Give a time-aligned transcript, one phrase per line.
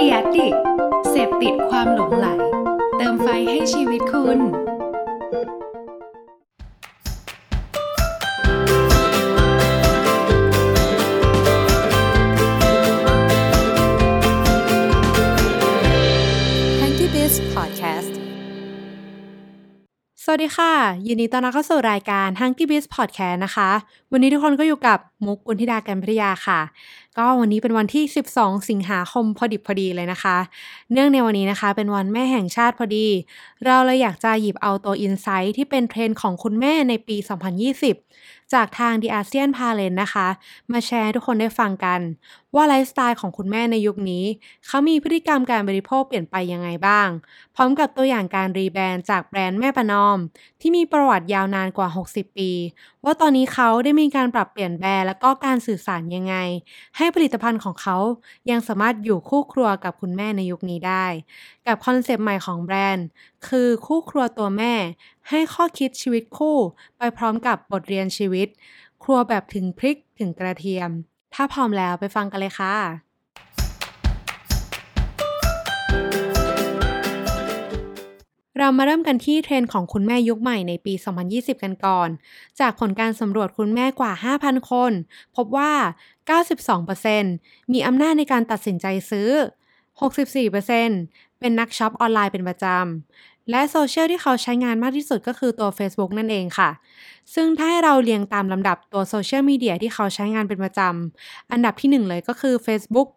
[0.00, 0.48] เดียดิ
[1.10, 2.26] เสพติดความหลงไหล
[2.96, 4.38] เติมไฟให้ชีวิตคุณ
[16.80, 18.14] Hanky Biz Podcast
[20.24, 20.72] สวัสดีค่ะ
[21.06, 23.70] ยินดีต้อนรับเข้าสู่รายการ Hanky Biz Podcast นะคะ
[24.12, 26.60] วันนี้ทุกคนก็อยู่กับมุกกุลธิดากันพิทยาค่ะ
[27.18, 28.04] ก็วันนี้เป็นวันที่
[28.34, 30.36] 12 สิงหาคมพอดิบพอดีเลยนะคะ
[30.92, 33.06] เนื่องในวันนี้นะคะ เป็นวันแม่แห่งชาติพอดี
[33.64, 37.16] เราเลยอยากจะหยิบเอาตัว insight ที่เป็นเทรนด์ของคุณแม่ในปี
[37.84, 40.28] 2020 จากทาง The Asian Parent นะคะ
[40.72, 42.00] มาแชร์ทุกคนได้ฟังกัน
[42.54, 44.24] ว่าไลฟ์สไตล์ของคุณแม่ในยุคนี้
[44.66, 47.08] เขามีพฤติกรรมการบริโภคเปลี่ยนไปยังไงบ้าง
[47.54, 50.18] พร้อมกับตัวอย่างการ rebrand จากแบรนด์แม่ประนอม
[50.60, 52.50] ที่มีประวัติยาวนานกว่า 60 ปี
[53.04, 56.36] ว่าตอนนี้เขาได้มีการปรับเปลี่ยนแบรนด์แล้วก็การสื่อสารยังไง
[56.96, 57.96] ให้ผลิตภัณฑ์ของเขา
[58.50, 61.06] ยังสามารถอยู่คู่ครัวกับคุณแม่ในยุคนี้ได้
[61.66, 63.06] กับคอนเซปต์ใหม่ของแบรนด์
[63.48, 64.74] คือคู่ครัวตัวแม่
[65.28, 66.56] ให้ข้อคิดชีวิตคู่
[66.98, 68.48] ไปพร้อมกับบทเรียนชีวิต
[69.02, 70.90] ครัวแบบถึงพริกถึงกระเทียม
[71.34, 73.07] ถ้าพร้อมแล้วไปฟังกันเลยค่ะ
[78.68, 80.92] เรามาเริ่มกันที่เทรนด์ของคุณแม่ยุคใหม่ในปี
[81.28, 82.08] 2020 กันก่อน
[82.60, 84.92] จากผลการสำรวจคุณแม่กว่า 5,000 คน
[85.36, 85.72] พบว่า
[86.92, 89.30] 92%มีอำนาจในการตัดสินใจซื้อ
[90.10, 96.70] 64%เป็นนักช็อปออนไลน์เป็นประจำ และโซเชียลที่เขาใช้งานมากที่สุดก็คือตัว Facebook นั่นเองค่ะ
[97.34, 103.08] ซึ่งถ้าให้เราเรียงตามลำดับตัวโซเชียลมีเดียที่เขาใช้งานเป็นประจำ อันดับที่ 1 เลยก็คือ Facebook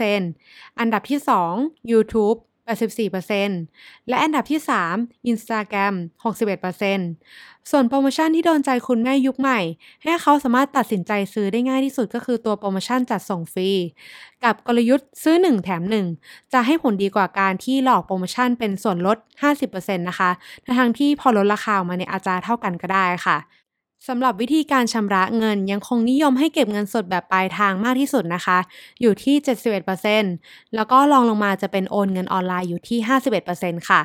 [0.00, 1.18] 99%อันดับที่
[1.54, 4.60] 2 YouTube 84%และอันดับที่
[4.94, 9.60] 3 Instagram 61%ส่วนโปรโมชั่นที่โดนใจคุณแม่ยุคใหม่
[10.02, 13.70] ให้เขาสามารถตัดสินใจซื้อได้ง่ายที่สุดก็คือตัวโปรโมชั่นจัดส่งฟรี
[14.44, 15.82] กับกลยุทธ์ซื้อ 1 แถม
[16.18, 20.30] 1 จะให้ผลดีกว่าการที่หลอกโปรโมชั่นเป็นส่วนลด 50%นะคะ
[20.78, 23.36] ทั้งที่พอลดราคาออกมาเนี่ยอาจจะเท่ากันก็ได้ค่ะ
[24.08, 28.58] สำหรับวิธีการชำระเงินยังคงนิยมให้เก็บเงินสดแบบปลายทางมากที่สุดนะคะ
[29.00, 29.34] อยู่ที่
[30.04, 32.98] 71%แล้วก็รองลงมาจะเป็นโอนเงินออนไลน์อยู่ที่
[33.48, 34.00] 51%ค่ะ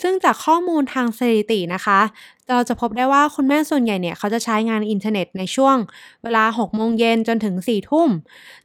[0.00, 2.00] ซึ่งจากข้อมูลทางสถิตินะคะ
[2.48, 5.76] เราจะพบได้ว่าคุณแม่ส่วนใหญ่เนี่ย เขาจะใช้งานอินเทอร์เน็ตในช่วง
[6.22, 8.08] เวลา 6 โมงเย็นจนถึง 4 ทุ่ม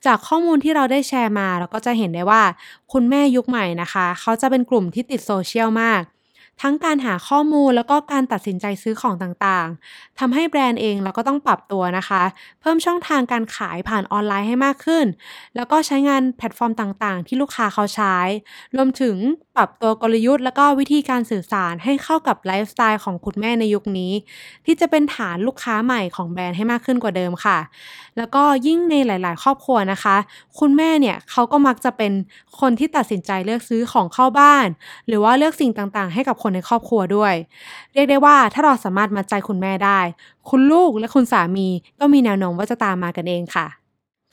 [0.06, 2.44] จากข้อมูลที่เราได้แชร์มา เราก็จะเห็นได้ว่า
[2.94, 6.02] คุณแม่ยุคใหม่นะคะ เขาจะเป็นกลุ่มที่ติดโซเชียลมาก
[6.62, 12.24] ทั้งการหาข้อมูลแล้วก็การตัดสินใจซื้อของต่างๆทำให้แบรนด์เองเราก็ต้องปรับตัวนะคะ
[12.62, 15.06] เพิ่มช่องทางการขายผ่านออนไลน์ให้มากขึ้น
[15.56, 18.16] แล้วก็ใช้งานแพลตฟอร์มต่างๆ ที่ลูกค้าเขาใช้
[18.76, 19.16] รวมถึง
[19.56, 24.12] ปรับตัวกลยุทธ์ แล้วก็วิธีการสื่อสารให้เข้ากับไลฟ์สไตล์ของคุณแม่ในยุคนี้
[24.66, 27.58] ที่จะเป็นฐานลูกค้าใหม่ของแบรนด์ให้มากขึ้นกว่าเดิมค่ะ
[28.18, 30.16] แล้วก็ยิ่งในหลาย ๆ ครอบครัวนะคะ
[30.60, 32.12] คุณแม่เนี่ยเขาก็มักจะเป็น
[32.60, 34.68] คนที่ตัดสินใจเลือกซื้อของเข้าบ้าน
[35.08, 37.34] หรือว่าเลือกสิ่งต่างๆ ให้กับคนในครอบครัวด้วย
[37.94, 40.00] เรียกได้ว่าถ้าเราสามารถมัดใจคุณแม่ได้
[40.50, 41.68] คุณลูกและคุณสามี
[42.00, 43.68] ก็มีแนวโน้มว่าจะตามมากันเองค่ะ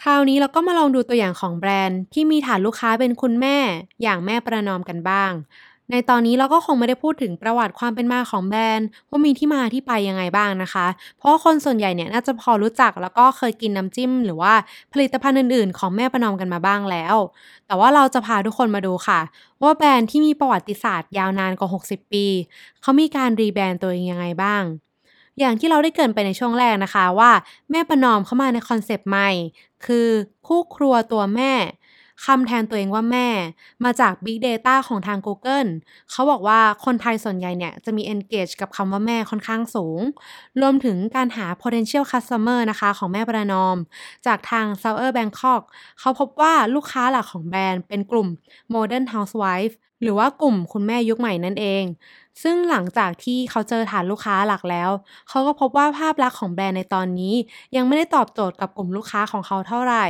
[0.02, 3.56] คราวนี้เราก็มาลองดูตัวอย่างของแบรนด์ที่มีฐานลูกค้าเป็นคุณแม่
[4.02, 5.32] อย่างแม่ประนอมกันบ้าง
[5.90, 10.86] ในตอนนี้เราก็คงไม่ได้พูดถึงประวัติความเป็นมาของแบรนด์ ว่ามีที่มาที่ไปยังไงบ้างนะคะ
[11.18, 14.54] เพราะคนส่วนใหญ่เนี่ยน่าจะพอรู้จักแล้วก็เคยกินน้ำจิ้ม หรือว่า
[14.92, 17.16] ผลิตภัณฑ์อื่นๆ ของแม่ประนอมกันมาบ้างแล้ว
[17.66, 19.20] แต่ว่าเราจะพาทุกคนมาดูค่ะ
[19.62, 22.26] ว่าแบรนด์ที่มีประวัติศาสตร์ยาวนานกว่า 60 ปี
[22.82, 24.62] เขามีการ rebrand ตัวเองยังไงบ้าง
[25.38, 27.30] อย่างที่เราได้เกริ่นไปในช่วงแรกนะคะว่า
[27.70, 29.30] แม่ประนอมเข้ามาในคอนเซปต์ใหม่
[29.86, 30.08] คือ
[30.46, 31.52] คู่ครัวตัวแม่
[32.26, 33.28] คำแทนตัวเองว่าแม่
[33.84, 35.70] มาจาก Big Data ของทาง Google
[36.10, 40.00] เขาบอกว่าคนไทยส่วนใหญ่เนี่ย จะมี engage กับคำว่าแม่ค่อนข้างสูง
[40.60, 43.76] รวมถึงการหา potential customer นะคะของแม่ประนอม
[44.26, 45.62] จากทาง s o u t h e r Bangkok
[46.00, 48.28] เขาพบว่าลูกค้าหลักของแบรนด์เป็นกลุ่ม
[48.74, 51.84] Modern Housewife หรือว่ากลุ่มคุณแม่ยุคใหม่นั่นเอง
[52.42, 54.90] ซึ่งหลังจากที่เขาเจอฐานลูกค้าหลักแล้ว
[55.28, 57.34] เขาก็พบว่าภาพลักษณ์ของแบรนด์ในตอนนี้
[57.76, 60.04] ยังไม่ได้ตอบโจทย์กับกลุ่มลูกค้าของเขาเท่าไหร่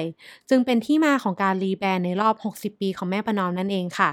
[0.49, 4.11] จึงเป็นที่มาของการ rebrand ในรอบ 60 ปีของแม่ประนอมนั่นเองค่ะ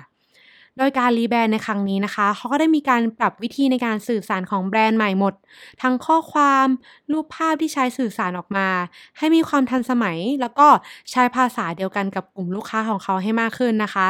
[0.78, 5.34] โดยการ rebrand ในครั้งนี้นะคะเขาก็ได้มีการปรับวิธีในการสื่อสารของแบรนด์ใหม่หมด
[5.82, 6.68] ทั้งข้อความ
[7.12, 8.68] รูปภาพที่ใช้สื่อสารออกมา
[9.18, 10.68] ให้มีความทันสมัย แล้วก็
[11.12, 14.08] ใช้ภาษาเดียวกันกับกลุ่มลูกค้าของเขาให้มากขึ้นนะคะ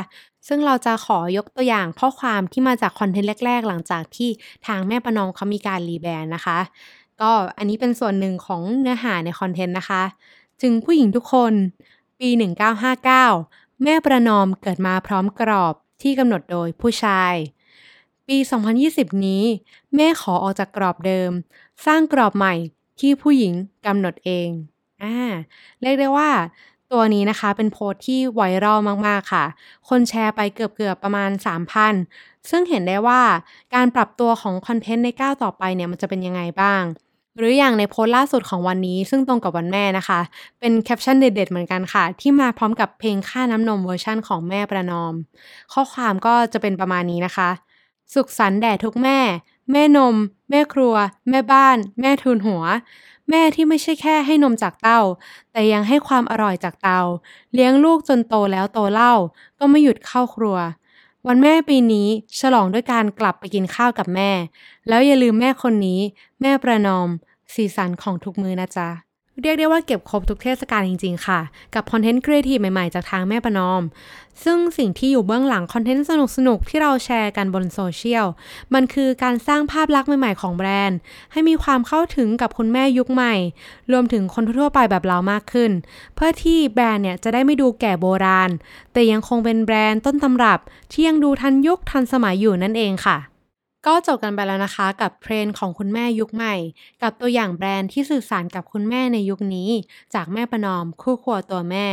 [0.48, 4.30] ซึ่งเราจะขอยกตัวอย่างข้อความที่มาจากคอนเทนต์แรก ๆ หลังจากที่
[4.68, 6.58] ทางแม่ประนอมเขามีการรีแบรนด์นะคะ
[7.22, 10.04] ก็อันนี้เป็นส่วนหนึ่งของเนื้อหาในคอนเทนต์นะคะ
[10.62, 11.54] จึงผู้หญิงทุกคน
[12.20, 12.30] ปี
[13.06, 17.33] 1959 แม่ประนอมเกิดมาพร้อมกรอบ ที่กำหนดโดยผู้ชาย
[18.27, 18.38] ปี
[18.77, 19.44] 2020 นี้
[19.95, 21.31] แม่ขอออกจากกรอบเดิม
[21.86, 22.53] สร้างกรอบใหม่
[23.00, 23.53] ที่ผู้หญิง
[23.86, 24.50] กำหนดเอง
[25.03, 25.18] อ่า
[25.81, 26.30] เรียกได้ว่า
[26.92, 29.45] ตัวนี้นะคะเป็นโพสต์ที่ viral มาก ๆ ค่ะ
[29.89, 31.30] คนแชร์ไปเกือบๆประมาณ
[31.89, 33.21] 3,000 ซึ่งเห็นได้ว่า
[33.75, 36.83] การปรับตัวของคอนเทนต์ในก้าวต่อไปเนี่ยมันจะเป็นยังไงบ้าง
[37.38, 40.20] หรืออย่างในโพสต์ล่าสุดของวันนี้ ซึ่งตรงกับวันแม่นะคะ
[40.60, 45.14] เป็นแคปชั่นเด็ดๆเหมือนกันค่ะ ที่มาพร้อมกับเพลงค่าน้ำนมเวอร์ชั่นของแม่ประนอม
[45.74, 47.50] ข้อความก็จะเป็นประมาณนี้นะคะ
[48.14, 49.20] สุขสันต์แด่ทุกแม่
[49.72, 50.16] แม่นม
[50.50, 50.96] แม่ครัว
[51.30, 52.64] แม่บ้าน แม่ทุนหัว
[53.30, 55.00] แม่ที่ไม่ใช่แค่ให้นมจากเต้า
[55.52, 57.00] แต่ยังให้ความอร่อยจากเตา
[57.54, 59.14] เลี้ยงลูกจนโตแล้วโตเล่า
[59.60, 60.58] ก็ไม่หยุดเข้าครัว
[61.27, 62.07] วันแม่ปีนี้
[62.39, 64.31] ฉลองด้วยการกลับไปกินข้าวกับแม่
[64.88, 66.00] แล้วอย่าลืมแม่คนนี้
[66.42, 67.10] แม่ประนอม
[67.54, 68.89] สีสันของทุกมือนะจ๊ะ
[69.42, 71.40] เรียกได้ว่าเก็บครบทุกเทศกาลจริง ๆ ค่ะ
[71.76, 73.82] กับคอนเทนต์ครีเอทีฟใหม่ๆ จากทางแม่ประนอม
[74.44, 78.26] ซึ่งสิ่งที่อยู่เบื้องหลังคอนเทนต์สนุกๆ ที่เราแชร์กันบนโซเชียล
[78.74, 80.98] มันคือการสร้างภาพลักษณ์ใหม่ๆ ของแบรนด์
[81.32, 83.36] ให้มีความเข้าถึงกับคุณแม่ยุคใหม่
[83.92, 85.72] รวมถึงคนทั่วไปแบบเรามากขึ้น
[86.16, 88.50] เพื่อที่แบรนด์เนี่ยจะได้ไม่ดูแก่โบราณ
[88.94, 90.60] แต่ยังคงเป็นแบรนด์ต้นตำรับ
[90.92, 93.18] ที่ยังดูทันยุคทันสมัยอยู่นั่นเองค่ะ
[93.88, 96.56] ก็จบกันไปแล้วนะคะ กับเทรนด์ของคุณแม่ยุคใหม่
[97.02, 99.70] กับตัวอย่างแบรนด์ที่สื่อสารกับคุณแม่ในยุคนี้
[100.14, 101.88] จากแม่ประนอมคู่ครัวตัวแม่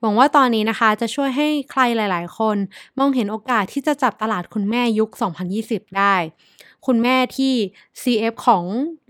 [0.00, 2.56] หวังว่าตอนนี้นะคะจะช่วยให้ใครหลาย ๆ คน
[2.98, 5.10] มองเห็นโอกาสที่จะจับตลาดคุณแม่ยุค
[5.54, 6.14] 2020 ได้
[6.86, 7.54] คุณแม่ที่
[8.02, 8.64] CF ของ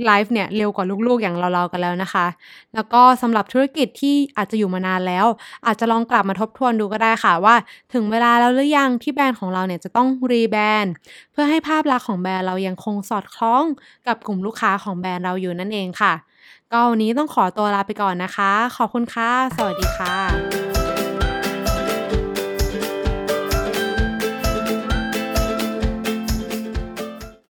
[0.07, 2.27] ไลฟ์เนี่ยเร็วกว่าลูกๆอย่างเราๆกันแล้วนะคะ
[2.75, 5.27] แล้วก็สำหรับธุรกิจที่อาจจะอยู่มานานแล้ว
[5.67, 7.55] อาจจะลองกลับมาทบทวนดูก็ได้ค่ะว่า
[7.95, 10.93] ถึงเวลาแล้วหรือยังที่แบรนด์ของเราเนี่ยจะต้องรีแบรนด์
[11.33, 13.65] เพื่อให้ภาพลักษณ์ของแบรนด์เรายังคงสอดคล้อง
[14.07, 16.13] กับกลุ่มลูกค้าของแบรนด์เราอยู่นั่นเองค่ะ
[16.73, 20.54] ก็วันนี้ต้องขอตัวลาไปก่อนนะคะ ขอบคุณค่ะ สวัสดีค่ะ